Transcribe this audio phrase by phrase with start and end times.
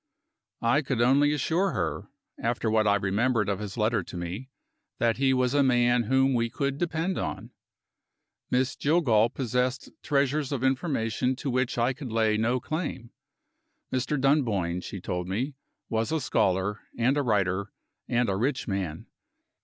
[0.63, 2.07] I could only assure her
[2.39, 4.49] (after what I remembered of his letter to me)
[4.97, 7.51] that he was a man whom we could depend upon.
[8.49, 13.11] Miss Jillgall possessed treasures of information to which I could lay no claim.
[13.93, 14.19] Mr.
[14.19, 15.53] Dunboyne, she told me,
[15.87, 17.71] was a scholar, and a writer,
[18.07, 19.05] and a rich man.